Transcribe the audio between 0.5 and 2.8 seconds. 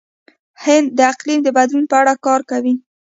هند د اقلیم د بدلون په اړه کار کوي.